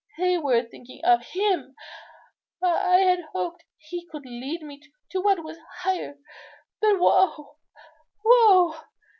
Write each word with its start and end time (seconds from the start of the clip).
"They 0.17 0.35
were 0.39 0.63
thinking 0.63 1.05
of 1.05 1.23
him. 1.23 1.75
I 2.59 3.01
had 3.01 3.19
hoped 3.33 3.63
he 3.77 4.07
could 4.11 4.25
lead 4.25 4.63
me 4.63 4.81
to 5.11 5.21
what 5.21 5.43
was 5.43 5.59
higher; 5.83 6.17
but 6.81 6.99
woe, 6.99 7.59
woe!" 8.25 8.81